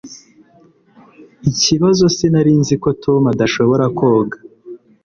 [1.49, 4.37] Ikibazo sinari nzi ko Tom adashobora koga.